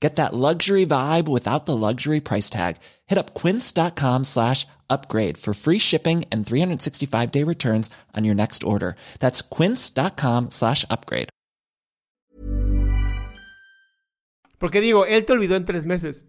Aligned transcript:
Get 0.00 0.16
that 0.16 0.32
luxury 0.34 0.86
vibe 0.86 1.28
without 1.28 1.66
the 1.66 1.76
luxury 1.76 2.20
price 2.20 2.48
tag. 2.48 2.78
Hit 3.06 3.18
up 3.18 3.34
quince.com 3.34 4.24
slash 4.24 4.66
upgrade 4.88 5.36
for 5.36 5.52
free 5.52 5.78
shipping 5.78 6.24
and 6.32 6.46
365 6.46 7.30
day 7.30 7.44
returns 7.44 7.90
on 8.16 8.24
your 8.24 8.34
next 8.34 8.64
order. 8.64 8.96
That's 9.20 9.42
quince.com 9.42 10.50
slash 10.50 10.84
upgrade. 10.88 11.28
Porque 14.58 14.80
digo, 14.80 15.06
él 15.06 15.24
te 15.24 15.32
olvidó 15.32 15.56
en 15.56 15.64
tres 15.64 15.86
meses. 15.86 16.26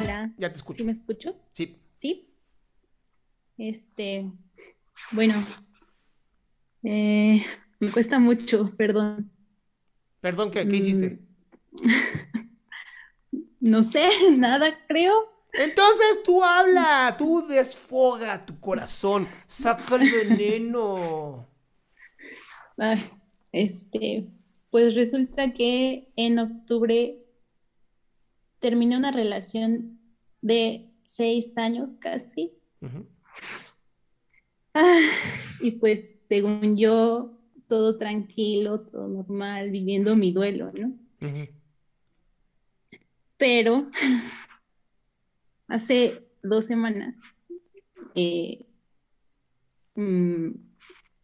Hola. 0.00 0.32
Ya 0.38 0.48
te 0.50 0.56
escucho. 0.56 0.78
¿Sí 0.78 0.84
me 0.84 0.92
escucho? 0.92 1.36
Sí. 1.52 1.76
Sí. 2.00 2.35
Este, 3.58 4.30
bueno, 5.12 5.44
eh, 6.82 7.44
me 7.80 7.90
cuesta 7.90 8.18
mucho, 8.18 8.74
perdón. 8.76 9.30
Perdón, 10.20 10.50
¿qué, 10.50 10.66
qué 10.66 10.76
hiciste? 10.76 11.18
No 13.66 13.82
sé, 13.82 14.08
nada 14.36 14.78
creo. 14.86 15.12
Entonces 15.52 16.22
tú 16.24 16.44
habla, 16.44 17.16
tú 17.18 17.46
desfoga 17.48 18.46
tu 18.46 18.60
corazón, 18.60 19.26
saca 19.46 19.96
el 19.96 20.10
veneno. 20.10 21.48
Ay, 22.76 23.10
este, 23.52 24.28
pues 24.70 24.94
resulta 24.94 25.52
que 25.52 26.12
en 26.14 26.38
octubre 26.38 27.18
terminé 28.60 28.96
una 28.96 29.10
relación 29.10 29.98
de 30.42 30.90
seis 31.06 31.56
años 31.56 31.94
casi. 31.98 32.52
Ah, 34.74 35.00
y 35.60 35.72
pues 35.72 36.22
según 36.28 36.76
yo, 36.76 37.32
todo 37.68 37.96
tranquilo, 37.98 38.80
todo 38.80 39.08
normal, 39.08 39.70
viviendo 39.70 40.16
mi 40.16 40.32
duelo, 40.32 40.72
¿no? 40.72 40.92
Pero 43.36 43.88
hace 45.68 46.26
dos 46.42 46.66
semanas 46.66 47.16
eh, 48.14 48.64
mm, 49.94 50.48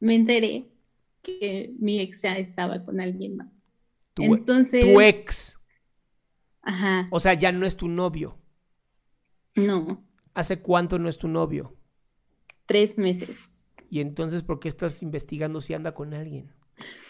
me 0.01 0.15
enteré 0.15 0.67
que 1.23 1.73
mi 1.79 2.01
ex 2.01 2.23
ya 2.23 2.37
estaba 2.37 2.85
con 2.85 3.01
alguien 3.01 3.37
más. 3.37 3.49
Tu, 4.15 4.25
Entonces, 4.25 4.85
tu 4.85 5.01
ex, 5.01 5.59
ajá, 6.63 7.09
o 7.11 7.21
sea, 7.21 7.35
ya 7.35 7.53
no 7.53 7.65
es 7.65 7.77
tu 7.77 7.89
novio. 7.89 8.39
no, 9.55 10.05
¿Hace 10.35 10.61
cuánto 10.61 10.99
no 10.99 11.09
es 11.09 11.19
tu 11.19 11.29
novio? 11.29 11.77
Tres 12.67 12.99
meses. 12.99 13.75
Y 13.91 14.01
entonces, 14.01 14.43
¿por 14.43 14.59
qué 14.61 14.69
estás 14.69 15.03
investigando 15.03 15.61
si 15.61 15.75
anda 15.75 15.93
con 15.93 16.15
alguien? 16.15 16.51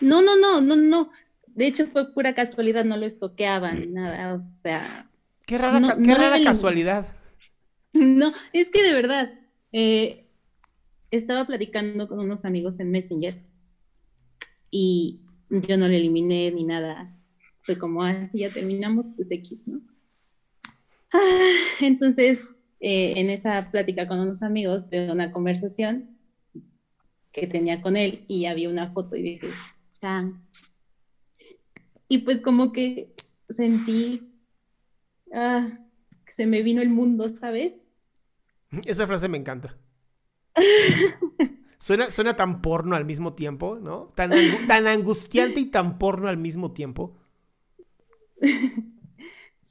No, 0.00 0.20
no, 0.22 0.36
no, 0.36 0.60
no, 0.60 0.76
no. 0.76 1.10
De 1.46 1.66
hecho, 1.66 1.86
fue 1.88 2.12
pura 2.12 2.34
casualidad, 2.34 2.84
no 2.84 2.96
lo 2.96 3.06
estoqueaban 3.06 3.80
ni 3.80 3.86
nada. 3.86 4.34
O 4.34 4.40
sea, 4.62 5.10
Qué 5.46 5.58
rara, 5.58 5.80
No- 5.80 5.88
qué 5.96 6.00
no 6.00 6.14
rara 6.16 6.42
casualidad. 6.42 7.06
No, 7.92 8.32
es 8.52 8.70
que 8.70 8.82
de 8.82 8.94
verdad, 8.94 9.32
eh, 9.72 10.26
estaba 11.10 11.46
platicando 11.46 12.08
con 12.08 12.20
unos 12.20 12.44
amigos 12.44 12.80
en 12.80 12.90
Messenger 12.90 13.42
y 14.70 15.20
yo 15.50 15.76
no 15.76 15.86
le 15.88 15.96
eliminé 15.98 16.50
ni 16.50 16.64
nada. 16.64 17.14
Fue 17.62 17.78
como, 17.78 18.02
ah, 18.02 18.26
sí, 18.32 18.38
ya 18.40 18.50
terminamos, 18.50 19.06
pues 19.14 19.30
X, 19.30 19.66
¿no? 19.66 19.82
Ah, 21.12 21.52
entonces, 21.80 22.46
eh, 22.82 23.15
en 23.16 23.31
esa 23.31 23.70
plática 23.70 24.06
con 24.06 24.19
unos 24.19 24.43
amigos, 24.43 24.91
veo 24.91 25.12
una 25.12 25.32
conversación 25.32 26.19
que 27.32 27.47
tenía 27.47 27.81
con 27.81 27.97
él 27.97 28.25
y 28.28 28.44
había 28.44 28.69
una 28.69 28.93
foto 28.93 29.16
y 29.16 29.22
dije, 29.22 29.48
chan. 30.00 30.43
Y 32.09 32.19
pues 32.19 32.43
como 32.43 32.72
que 32.72 33.15
sentí, 33.48 34.34
ah, 35.32 35.78
que 36.26 36.32
se 36.32 36.47
me 36.47 36.62
vino 36.62 36.82
el 36.82 36.91
mundo, 36.91 37.31
¿sabes? 37.38 37.75
Esa 38.84 39.06
frase 39.06 39.28
me 39.28 39.38
encanta. 39.38 39.78
Suena, 41.78 42.10
suena 42.10 42.37
tan 42.37 42.62
porno 42.62 42.94
al 42.94 43.04
mismo 43.04 43.32
tiempo, 43.32 43.78
¿no? 43.81 44.12
Tan, 44.14 44.31
angu- 44.31 44.66
tan 44.69 44.87
angustiante 44.87 45.59
y 45.60 45.64
tan 45.66 45.99
porno 45.99 46.28
al 46.28 46.37
mismo 46.37 46.72
tiempo. 46.72 47.16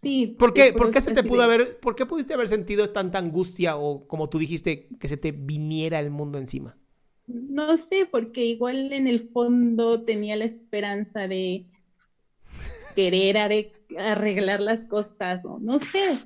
Sí. 0.01 0.35
¿Por 0.39 0.53
qué, 0.53 0.71
juro 0.71 0.77
¿Por 0.85 0.91
qué 0.91 1.01
se 1.01 1.13
te 1.13 1.23
pudo 1.23 1.39
de- 1.39 1.43
haber, 1.45 1.79
por 1.79 1.93
qué 1.95 2.05
pudiste 2.07 2.33
haber 2.33 2.47
sentido 2.47 2.89
tanta 2.89 3.19
angustia 3.19 3.75
o 3.77 4.07
como 4.07 4.29
tú 4.29 4.39
dijiste, 4.39 4.87
que 4.99 5.07
se 5.07 5.17
te 5.17 5.31
viniera 5.31 5.99
el 5.99 6.09
mundo 6.09 6.39
encima? 6.39 6.75
No 7.27 7.77
sé, 7.77 8.07
porque 8.09 8.43
igual 8.45 8.91
en 8.93 9.07
el 9.07 9.29
fondo 9.29 10.01
tenía 10.03 10.35
la 10.35 10.45
esperanza 10.45 11.27
de 11.27 11.65
querer 12.95 13.37
arreglar 13.97 14.59
las 14.59 14.87
cosas, 14.87 15.45
o 15.45 15.59
no 15.59 15.79
sé. 15.79 16.17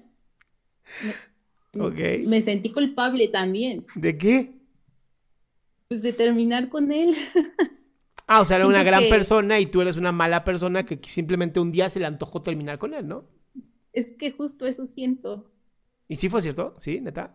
Me, 1.73 1.83
Ok. 1.85 2.25
me 2.25 2.41
sentí 2.41 2.71
culpable 2.71 3.27
también, 3.27 3.85
¿De 3.95 4.17
qué? 4.17 4.53
pues 5.89 6.01
de 6.01 6.13
terminar 6.13 6.69
con 6.69 6.91
él. 6.91 7.13
Ah, 8.27 8.41
o 8.41 8.45
sea, 8.45 8.57
era 8.57 8.65
una 8.67 8.81
gran 8.83 9.03
que- 9.03 9.09
persona 9.09 9.59
y 9.59 9.67
tú 9.67 9.81
eres 9.81 9.97
una 9.97 10.11
mala 10.11 10.43
persona 10.43 10.83
que 10.85 10.99
simplemente 11.07 11.59
un 11.59 11.71
día 11.71 11.89
se 11.89 11.99
le 11.99 12.05
antojó 12.07 12.41
terminar 12.41 12.79
con 12.79 12.93
él, 12.95 13.07
¿no? 13.07 13.25
Es 13.95 14.11
que 14.11 14.29
justo 14.31 14.65
eso 14.65 14.85
siento. 14.85 15.49
¿Y 16.09 16.17
sí 16.17 16.27
fue 16.29 16.41
cierto? 16.41 16.75
¿Sí? 16.79 16.99
¿Neta? 16.99 17.33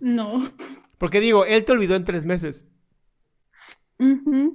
No. 0.00 0.42
Porque 0.98 1.20
digo, 1.20 1.44
él 1.44 1.64
te 1.64 1.72
olvidó 1.72 1.94
en 1.94 2.04
tres 2.04 2.24
meses. 2.24 2.66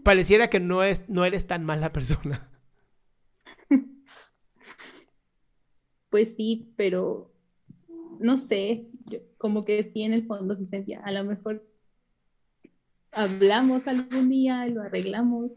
Pareciera 0.04 0.50
que 0.50 0.60
no, 0.60 0.84
es, 0.84 1.08
no 1.10 1.24
eres 1.26 1.48
tan 1.48 1.66
mala 1.66 1.92
persona. 1.92 2.50
Pues 6.10 6.36
sí, 6.36 6.72
pero 6.76 7.34
no 8.20 8.38
sé, 8.38 8.86
yo 9.06 9.18
como 9.40 9.66
que 9.66 9.84
sí 9.84 10.04
en 10.04 10.14
el 10.14 10.28
fondo 10.28 10.56
se 10.56 10.64
sentía, 10.64 11.02
a 11.04 11.12
lo 11.12 11.24
mejor 11.24 11.66
hablamos 13.12 13.88
algún 13.88 14.30
día, 14.30 14.64
lo 14.68 14.84
arreglamos. 14.84 15.54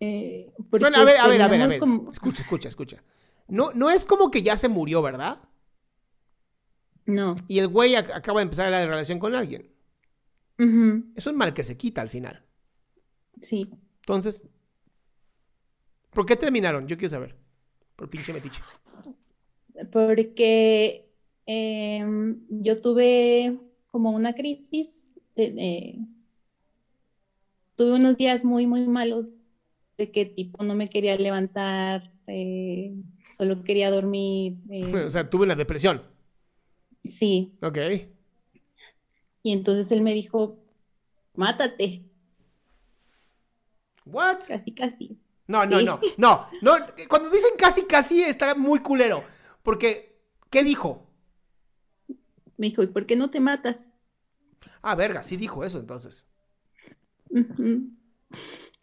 Eh, 0.00 0.50
bueno, 0.70 0.86
a 0.86 1.04
ver, 1.04 1.18
a 1.18 1.28
ver, 1.28 1.42
a 1.42 1.48
ver, 1.48 1.60
a 1.60 1.66
ver. 1.66 1.80
Escucha, 2.12 2.40
escucha, 2.40 2.68
escucha. 2.70 3.02
No, 3.48 3.70
no 3.74 3.90
es 3.90 4.04
como 4.04 4.30
que 4.30 4.42
ya 4.42 4.56
se 4.56 4.68
murió, 4.68 5.02
¿verdad? 5.02 5.40
No. 7.06 7.36
Y 7.46 7.60
el 7.60 7.68
güey 7.68 7.94
acaba 7.94 8.40
de 8.40 8.44
empezar 8.44 8.70
la 8.70 8.84
relación 8.84 9.18
con 9.18 9.34
alguien. 9.34 9.70
Es 11.14 11.26
un 11.26 11.36
mal 11.36 11.52
que 11.52 11.64
se 11.64 11.76
quita 11.76 12.00
al 12.00 12.08
final. 12.08 12.42
Sí. 13.42 13.70
Entonces, 14.00 14.42
¿por 16.12 16.24
qué 16.24 16.36
terminaron? 16.36 16.88
Yo 16.88 16.96
quiero 16.96 17.10
saber. 17.10 17.36
Por 17.94 18.08
pinche 18.08 18.32
metiche. 18.32 18.60
Porque 19.92 21.10
em, 21.44 22.40
yo 22.48 22.80
tuve 22.80 23.58
como 23.90 24.10
una 24.10 24.34
crisis. 24.34 25.06
tuve 25.34 25.98
unos 27.92 28.16
días 28.16 28.44
muy, 28.44 28.66
muy 28.66 28.86
malos 28.86 29.26
de 29.98 30.10
que 30.10 30.24
tipo 30.24 30.64
no 30.64 30.74
me 30.74 30.88
quería 30.88 31.16
levantar, 31.16 32.10
eh, 32.26 32.94
solo 33.36 33.62
quería 33.62 33.90
dormir. 33.90 34.56
Eh. 34.70 35.04
O 35.04 35.10
sea, 35.10 35.28
tuve 35.28 35.44
una 35.44 35.54
depresión. 35.54 36.02
Sí. 37.04 37.52
Ok. 37.60 37.78
Y 39.42 39.52
entonces 39.52 39.92
él 39.92 40.00
me 40.00 40.14
dijo, 40.14 40.58
mátate. 41.34 42.02
What? 44.06 44.38
Casi, 44.48 44.72
casi. 44.72 45.18
No, 45.46 45.66
no, 45.66 45.82
no, 45.82 46.00
no, 46.16 46.46
no. 46.62 46.76
Cuando 47.08 47.30
dicen 47.30 47.50
casi, 47.58 47.84
casi 47.84 48.22
está 48.22 48.54
muy 48.54 48.80
culero. 48.80 49.22
Porque, 49.62 50.18
¿qué 50.50 50.64
dijo? 50.64 51.06
Me 52.56 52.68
dijo, 52.68 52.82
¿y 52.82 52.86
por 52.86 53.04
qué 53.04 53.16
no 53.16 53.30
te 53.30 53.38
matas? 53.38 53.96
Ah, 54.80 54.94
verga, 54.94 55.22
sí 55.22 55.36
dijo 55.36 55.62
eso 55.62 55.78
entonces. 55.78 56.24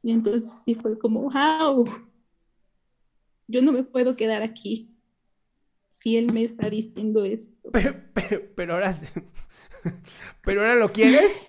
Y 0.04 0.12
entonces 0.12 0.62
sí 0.64 0.76
fue 0.76 0.98
como, 1.00 1.30
wow, 1.32 1.90
yo 3.54 3.62
no 3.62 3.72
me 3.72 3.84
puedo 3.84 4.16
quedar 4.16 4.42
aquí 4.42 4.90
si 5.92 6.18
él 6.18 6.34
me 6.34 6.44
está 6.44 6.70
diciendo 6.70 7.24
esto. 7.24 7.70
Pero, 7.72 7.96
pero, 8.56 8.74
ahora, 8.74 8.92
pero 10.42 10.62
ahora 10.62 10.76
lo 10.76 10.92
quieres. 10.92 11.40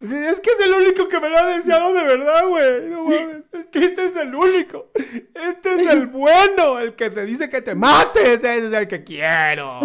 Es 0.00 0.38
que 0.38 0.50
es 0.50 0.60
el 0.60 0.72
único 0.72 1.08
que 1.08 1.18
me 1.18 1.28
lo 1.28 1.38
ha 1.38 1.46
deseado 1.46 1.92
de 1.92 2.04
verdad, 2.04 2.46
güey. 2.46 2.88
No 2.88 3.04
mames. 3.04 3.42
Es 3.52 3.66
que 3.66 3.80
este 3.80 4.04
es 4.04 4.14
el 4.16 4.32
único. 4.32 4.92
Este 4.94 5.74
es 5.74 5.88
el 5.88 6.06
bueno, 6.06 6.78
el 6.78 6.94
que 6.94 7.10
te 7.10 7.26
dice 7.26 7.48
que 7.50 7.62
te 7.62 7.74
mates. 7.74 8.44
Ese 8.44 8.66
es 8.66 8.72
el 8.72 8.86
que 8.86 9.02
quiero. 9.02 9.80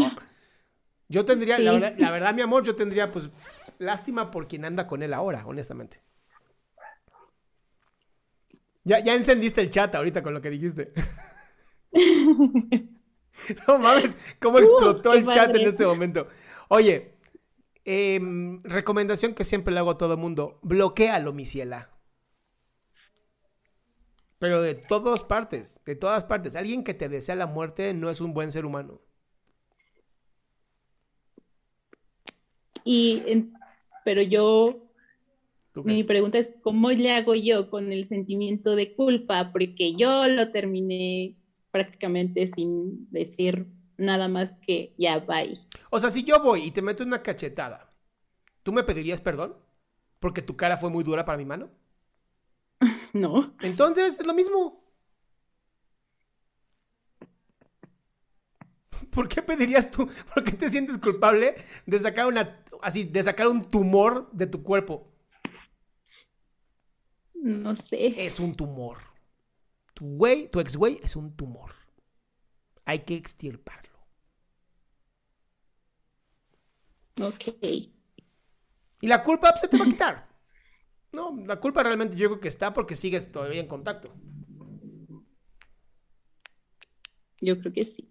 Yo 1.09 1.25
tendría, 1.25 1.57
la, 1.57 1.71
verdad, 1.73 1.95
la 1.97 2.11
verdad, 2.11 2.33
mi 2.35 2.43
amor, 2.43 2.63
yo 2.63 2.75
tendría, 2.75 3.11
pues, 3.11 3.29
lástima 3.79 4.29
por 4.29 4.47
quien 4.47 4.65
anda 4.65 4.85
con 4.85 5.01
él 5.01 5.13
ahora, 5.13 5.43
honestamente. 5.47 5.99
Ya, 8.83 8.99
ya 8.99 9.15
encendiste 9.15 9.61
el 9.61 9.69
chat 9.69 9.95
ahorita 9.95 10.21
con 10.21 10.33
lo 10.33 10.41
que 10.41 10.49
dijiste. 10.49 10.93
no 13.67 13.79
mames, 13.79 14.15
cómo 14.41 14.59
explotó 14.59 15.11
uh, 15.11 15.13
el 15.13 15.27
chat 15.27 15.55
en 15.55 15.67
este 15.67 15.85
momento. 15.85 16.27
Oye, 16.69 17.15
em, 17.85 18.63
recomendación 18.63 19.33
que 19.33 19.43
siempre 19.43 19.73
le 19.73 19.79
hago 19.79 19.91
a 19.91 19.97
todo 19.97 20.17
mundo: 20.17 20.59
bloquealo, 20.63 21.33
mi 21.33 21.45
ciela. 21.45 21.89
Pero 24.39 24.61
de 24.61 24.75
todas 24.75 25.23
partes, 25.23 25.79
de 25.85 25.95
todas 25.95 26.25
partes. 26.25 26.55
Alguien 26.55 26.83
que 26.83 26.93
te 26.93 27.07
desea 27.07 27.35
la 27.35 27.47
muerte 27.47 27.93
no 27.93 28.09
es 28.09 28.19
un 28.19 28.33
buen 28.33 28.51
ser 28.51 28.65
humano. 28.65 28.99
Y, 32.83 33.23
pero 34.03 34.21
yo 34.21 34.82
mi 35.75 36.03
pregunta 36.03 36.37
es, 36.37 36.53
¿cómo 36.61 36.91
le 36.91 37.11
hago 37.11 37.33
yo 37.35 37.69
con 37.69 37.91
el 37.91 38.05
sentimiento 38.05 38.75
de 38.75 38.93
culpa? 38.93 39.51
Porque 39.51 39.95
yo 39.95 40.27
lo 40.27 40.51
terminé 40.51 41.35
prácticamente 41.71 42.49
sin 42.49 43.09
decir 43.11 43.65
nada 43.97 44.27
más 44.27 44.53
que 44.65 44.93
ya 44.97 45.19
bye. 45.19 45.57
O 45.89 45.99
sea, 45.99 46.09
si 46.09 46.23
yo 46.23 46.41
voy 46.41 46.65
y 46.65 46.71
te 46.71 46.81
meto 46.81 47.03
una 47.03 47.23
cachetada, 47.23 47.89
¿tú 48.61 48.71
me 48.71 48.83
pedirías 48.83 49.21
perdón? 49.21 49.55
¿Porque 50.19 50.41
tu 50.41 50.55
cara 50.55 50.77
fue 50.77 50.89
muy 50.89 51.03
dura 51.03 51.25
para 51.25 51.37
mi 51.37 51.45
mano? 51.45 51.69
No. 53.13 53.53
Entonces, 53.61 54.19
es 54.19 54.25
lo 54.25 54.33
mismo. 54.33 54.83
¿Por 59.11 59.27
qué 59.27 59.41
pedirías 59.43 59.91
tú? 59.91 60.09
¿Por 60.33 60.43
qué 60.43 60.53
te 60.53 60.69
sientes 60.69 60.97
culpable 60.97 61.55
de 61.85 61.99
sacar 61.99 62.25
una 62.25 62.63
así, 62.81 63.03
de 63.03 63.21
sacar 63.21 63.47
un 63.47 63.63
tumor 63.69 64.29
de 64.31 64.47
tu 64.47 64.63
cuerpo? 64.63 65.12
No 67.43 67.75
sé. 67.75 68.25
Es 68.25 68.39
un 68.39 68.55
tumor. 68.55 68.99
Tu 69.93 70.05
güey, 70.15 70.49
tu 70.49 70.61
ex 70.61 70.77
güey 70.77 70.97
es 71.03 71.17
un 71.17 71.35
tumor. 71.35 71.73
Hay 72.85 72.99
que 72.99 73.15
extirparlo. 73.15 73.99
Ok. 77.21 77.53
Y 77.61 79.07
la 79.07 79.23
culpa 79.23 79.49
pues, 79.49 79.59
se 79.59 79.67
te 79.67 79.77
va 79.77 79.83
a 79.83 79.87
quitar. 79.87 80.29
No, 81.11 81.37
la 81.45 81.59
culpa 81.59 81.83
realmente 81.83 82.15
yo 82.15 82.29
creo 82.29 82.39
que 82.39 82.47
está 82.47 82.73
porque 82.73 82.95
sigues 82.95 83.29
todavía 83.29 83.59
en 83.59 83.67
contacto. 83.67 84.15
Yo 87.41 87.59
creo 87.59 87.73
que 87.73 87.83
sí. 87.83 88.09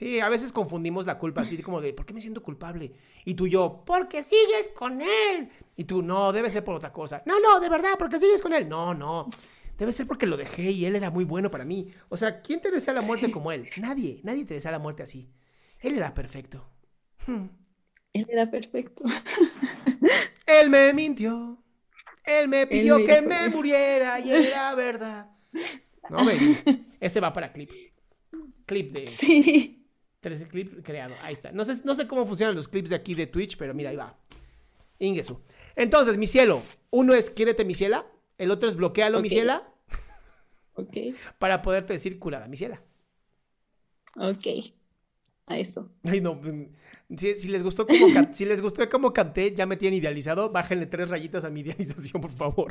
Sí, 0.00 0.18
a 0.18 0.30
veces 0.30 0.50
confundimos 0.50 1.04
la 1.04 1.18
culpa 1.18 1.42
así 1.42 1.58
como 1.58 1.78
de, 1.82 1.92
¿por 1.92 2.06
qué 2.06 2.14
me 2.14 2.22
siento 2.22 2.42
culpable? 2.42 2.90
Y 3.26 3.34
tú 3.34 3.46
y 3.46 3.50
yo, 3.50 3.82
porque 3.84 4.22
sigues 4.22 4.70
con 4.74 5.02
él. 5.02 5.50
Y 5.76 5.84
tú, 5.84 6.00
no, 6.00 6.32
debe 6.32 6.48
ser 6.48 6.64
por 6.64 6.74
otra 6.74 6.90
cosa. 6.90 7.22
No, 7.26 7.38
no, 7.38 7.60
de 7.60 7.68
verdad, 7.68 7.90
porque 7.98 8.16
sigues 8.16 8.40
con 8.40 8.54
él. 8.54 8.66
No, 8.66 8.94
no, 8.94 9.28
debe 9.76 9.92
ser 9.92 10.06
porque 10.06 10.24
lo 10.24 10.38
dejé 10.38 10.70
y 10.70 10.86
él 10.86 10.96
era 10.96 11.10
muy 11.10 11.24
bueno 11.24 11.50
para 11.50 11.66
mí. 11.66 11.92
O 12.08 12.16
sea, 12.16 12.40
¿quién 12.40 12.62
te 12.62 12.70
desea 12.70 12.94
la 12.94 13.02
muerte 13.02 13.30
como 13.30 13.52
él? 13.52 13.68
Nadie, 13.76 14.22
nadie 14.24 14.46
te 14.46 14.54
desea 14.54 14.70
la 14.70 14.78
muerte 14.78 15.02
así. 15.02 15.28
Él 15.80 15.98
era 15.98 16.14
perfecto. 16.14 16.66
Hmm. 17.26 17.48
Él 18.14 18.26
era 18.30 18.50
perfecto. 18.50 19.04
él 20.46 20.70
me 20.70 20.94
mintió. 20.94 21.62
Él 22.24 22.48
me 22.48 22.66
pidió 22.66 23.04
que 23.04 23.20
me 23.20 23.50
muriera 23.50 24.18
y 24.18 24.30
era 24.30 24.74
verdad. 24.74 25.26
No, 26.08 26.24
baby. 26.24 26.56
Ese 27.00 27.20
va 27.20 27.34
para 27.34 27.52
clip. 27.52 27.70
Clip 28.64 28.92
de... 28.94 29.08
Sí. 29.08 29.76
13 30.20 30.48
clip 30.48 30.84
creado. 30.84 31.14
Ahí 31.22 31.32
está. 31.32 31.52
No 31.52 31.64
sé, 31.64 31.80
no 31.84 31.94
sé 31.94 32.06
cómo 32.06 32.26
funcionan 32.26 32.54
los 32.54 32.68
clips 32.68 32.90
de 32.90 32.96
aquí 32.96 33.14
de 33.14 33.26
Twitch, 33.26 33.56
pero 33.56 33.74
mira, 33.74 33.90
ahí 33.90 33.96
va. 33.96 34.18
Ingesu. 34.98 35.40
Entonces, 35.76 36.16
mi 36.16 36.26
cielo. 36.26 36.62
Uno 36.90 37.14
es 37.14 37.30
quiérete, 37.30 37.64
mi 37.64 37.74
ciela. 37.74 38.06
El 38.38 38.50
otro 38.50 38.68
es 38.68 38.76
bloquealo, 38.76 39.20
mi 39.20 39.28
ciela. 39.28 39.72
Ok. 40.74 40.96
Para 41.38 41.62
poderte 41.62 41.92
decir 41.94 42.18
curada, 42.18 42.48
mi 42.48 42.56
ciela. 42.56 42.82
Ok. 44.16 44.72
A 45.46 45.58
eso. 45.58 45.90
Ay, 46.04 46.20
no. 46.20 46.34
Mm, 46.34 46.68
si, 47.16 47.48
les 47.48 47.62
gustó 47.62 47.86
cómo 47.86 48.06
si 48.32 48.44
les 48.44 48.62
gustó 48.62 48.88
cómo 48.88 49.12
canté, 49.12 49.54
ya 49.54 49.66
me 49.66 49.76
tienen 49.76 49.98
idealizado, 49.98 50.50
bájenle 50.50 50.86
tres 50.86 51.10
rayitas 51.10 51.44
a 51.44 51.50
mi 51.50 51.60
idealización, 51.62 52.22
por 52.22 52.30
favor. 52.30 52.70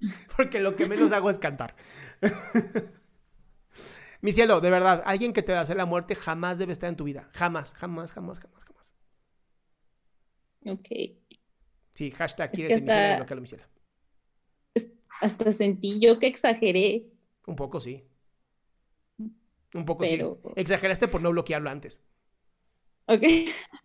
Porque 0.36 0.60
lo 0.60 0.74
que 0.74 0.86
menos 0.86 1.12
hago 1.12 1.30
es 1.30 1.38
cantar. 1.38 1.76
Mi 4.26 4.32
cielo, 4.32 4.60
de 4.60 4.70
verdad, 4.70 5.04
alguien 5.06 5.32
que 5.32 5.44
te 5.44 5.52
va 5.52 5.60
a 5.60 5.62
hacer 5.62 5.76
la 5.76 5.86
muerte 5.86 6.16
jamás 6.16 6.58
debe 6.58 6.72
estar 6.72 6.88
en 6.88 6.96
tu 6.96 7.04
vida. 7.04 7.30
Jamás, 7.32 7.74
jamás, 7.74 8.10
jamás, 8.10 8.40
jamás, 8.40 8.64
jamás. 8.64 8.92
Ok. 10.66 10.88
Sí, 11.94 12.10
hashtag 12.10 12.50
quiere 12.50 12.80
mi 12.80 12.90
cielo, 12.90 13.40
mi 13.40 13.46
cielo. 13.46 13.62
Hasta 15.20 15.52
sentí 15.52 16.00
yo 16.00 16.18
que 16.18 16.26
exageré. 16.26 17.06
Un 17.46 17.54
poco 17.54 17.78
sí. 17.78 18.02
Un 19.72 19.84
poco 19.84 20.04
sí. 20.04 20.20
Exageraste 20.56 21.06
por 21.06 21.22
no 21.22 21.30
bloquearlo 21.30 21.70
antes. 21.70 22.02
Ok. 23.06 23.22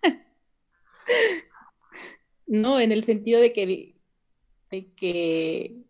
no, 2.47 2.79
en 2.79 2.91
el 2.91 3.03
sentido 3.03 3.39
de 3.39 3.53
que, 3.53 3.95
de 4.71 4.91
que, 4.95 5.83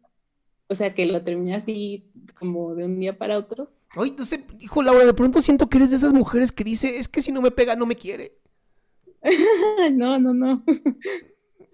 o 0.67 0.75
sea, 0.75 0.93
que 0.93 1.05
lo 1.05 1.23
terminé 1.23 1.55
así 1.55 2.11
como 2.37 2.75
de 2.75 2.83
un 2.83 2.99
día 2.99 3.17
para 3.17 3.37
otro. 3.37 3.71
Ay, 3.95 4.15
no 4.17 4.25
sé, 4.25 4.45
hijo 4.59 4.81
Laura, 4.81 5.05
de 5.05 5.13
pronto 5.13 5.41
siento 5.41 5.67
que 5.67 5.77
eres 5.77 5.91
de 5.91 5.97
esas 5.97 6.13
mujeres 6.13 6.51
que 6.51 6.63
dice, 6.63 6.97
es 6.97 7.07
que 7.07 7.21
si 7.21 7.31
no 7.31 7.41
me 7.41 7.51
pega, 7.51 7.75
no 7.75 7.85
me 7.85 7.95
quiere. 7.95 8.37
no, 9.93 10.19
no, 10.19 10.33
no. 10.33 10.63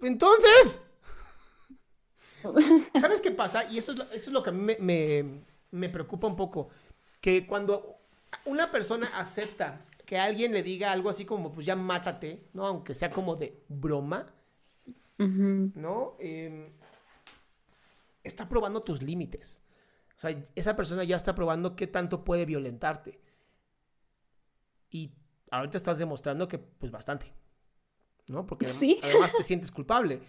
Entonces. 0.02 0.80
¿Sabes 3.00 3.20
qué 3.20 3.30
pasa? 3.30 3.64
Y 3.70 3.78
eso 3.78 3.92
es 3.92 3.98
lo, 3.98 4.04
eso 4.04 4.14
es 4.14 4.28
lo 4.28 4.42
que 4.42 4.50
a 4.50 4.52
mí 4.52 4.74
me, 4.80 5.42
me, 5.70 5.88
preocupa 5.88 6.26
un 6.26 6.36
poco. 6.36 6.70
Que 7.20 7.46
cuando 7.46 7.98
una 8.44 8.70
persona 8.70 9.08
acepta 9.14 9.80
que 10.04 10.18
alguien 10.18 10.52
le 10.52 10.62
diga 10.62 10.92
algo 10.92 11.10
así 11.10 11.24
como, 11.24 11.52
pues 11.52 11.66
ya 11.66 11.76
mátate, 11.76 12.48
¿no? 12.52 12.66
Aunque 12.66 12.94
sea 12.94 13.10
como 13.10 13.36
de 13.36 13.62
broma, 13.68 14.32
¿no? 15.18 16.16
Em, 16.18 16.70
está 18.22 18.48
probando 18.48 18.82
tus 18.82 19.02
límites. 19.02 19.62
O 20.18 20.20
sea, 20.20 20.36
esa 20.56 20.74
persona 20.74 21.04
ya 21.04 21.14
está 21.16 21.34
probando 21.34 21.76
qué 21.76 21.86
tanto 21.86 22.24
puede 22.24 22.44
violentarte. 22.44 23.20
Y 24.90 25.12
ahorita 25.50 25.76
estás 25.78 25.96
demostrando 25.96 26.48
que, 26.48 26.58
pues, 26.58 26.90
bastante. 26.90 27.32
¿No? 28.28 28.44
Porque 28.44 28.66
además 28.66 29.32
te 29.36 29.44
sientes 29.44 29.70
culpable. 29.70 30.20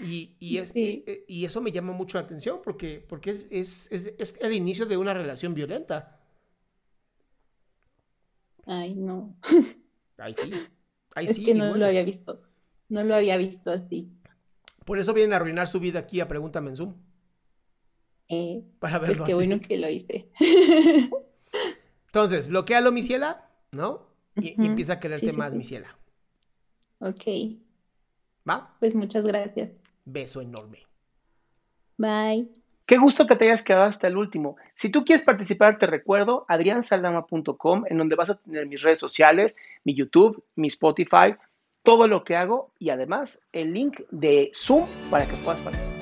Y, 0.00 0.36
y, 0.38 0.58
es, 0.58 0.68
Sí. 0.70 1.04
eh, 1.06 1.24
y 1.28 1.44
eso 1.44 1.60
me 1.60 1.72
llama 1.72 1.92
mucho 1.92 2.18
la 2.18 2.24
atención 2.24 2.60
porque, 2.62 3.04
porque 3.06 3.30
es, 3.30 3.42
es, 3.50 3.88
es, 3.92 4.14
es 4.16 4.38
el 4.40 4.52
inicio 4.54 4.86
de 4.86 4.96
una 4.96 5.12
relación 5.12 5.52
violenta. 5.54 6.18
Ay, 8.64 8.94
no. 8.94 9.36
Ahí 10.18 10.34
sí. 10.34 10.52
Ahí 11.14 11.26
Es 11.26 11.36
sí. 11.36 11.44
que 11.44 11.54
no 11.54 11.64
bueno. 11.64 11.78
lo 11.78 11.86
había 11.86 12.04
visto. 12.04 12.42
No 12.88 13.02
lo 13.02 13.14
había 13.14 13.36
visto 13.36 13.70
así. 13.70 14.08
Por 14.84 14.98
eso 14.98 15.12
vienen 15.12 15.32
a 15.32 15.36
arruinar 15.36 15.66
su 15.66 15.80
vida 15.80 15.98
aquí 15.98 16.20
a 16.20 16.28
Pregúntame 16.28 16.70
en 16.70 16.76
Zoom. 16.76 16.94
Eh, 18.34 18.62
Para 18.78 18.98
pues 18.98 19.10
verlo 19.10 19.24
qué 19.26 19.32
así. 19.32 19.46
bueno 19.46 19.60
que 19.60 19.76
lo 19.76 19.90
hice. 19.90 20.26
Entonces, 22.06 22.48
bloquealo, 22.48 22.90
mi 22.90 23.02
ciela, 23.02 23.46
¿no? 23.72 24.06
Y, 24.36 24.54
empieza 24.64 24.94
a 24.94 25.00
quererte 25.00 25.26
Sí, 25.26 25.32
sí, 25.32 25.36
más, 25.36 25.50
sí. 25.50 25.56
mi 25.58 25.64
ciela. 25.64 25.98
Ok, 27.00 27.58
¿Va? 28.48 28.74
pues 28.80 28.94
muchas 28.94 29.24
gracias. 29.24 29.72
Beso 30.06 30.40
enorme. 30.40 30.78
Bye. 31.98 32.48
Qué 32.86 32.96
gusto 32.96 33.26
que 33.26 33.36
te 33.36 33.44
hayas 33.44 33.64
quedado 33.64 33.84
hasta 33.84 34.06
el 34.08 34.16
último. 34.16 34.56
Si 34.74 34.88
tú 34.90 35.04
quieres 35.04 35.24
participar, 35.24 35.78
te 35.78 35.86
recuerdo 35.86 36.46
adriansaldama.com, 36.48 37.84
en 37.88 37.98
donde 37.98 38.16
vas 38.16 38.30
a 38.30 38.38
tener 38.38 38.66
mis 38.66 38.80
redes 38.82 38.98
sociales, 38.98 39.56
mi 39.84 39.94
YouTube, 39.94 40.42
mi 40.56 40.68
Spotify, 40.68 41.36
todo 41.82 42.08
lo 42.08 42.24
que 42.24 42.36
hago 42.36 42.72
y 42.78 42.88
además 42.90 43.40
el 43.52 43.72
link 43.74 44.00
de 44.10 44.50
Zoom 44.54 44.86
para 45.10 45.26
que 45.26 45.34
puedas 45.36 45.60
participar. 45.60 46.01